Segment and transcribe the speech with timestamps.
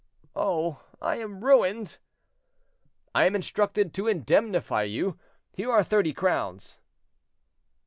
[0.35, 0.81] "Oh!
[0.99, 1.99] I am ruined!"
[3.13, 5.19] "I am instructed to indemnify you;
[5.53, 6.79] here are thirty crowns."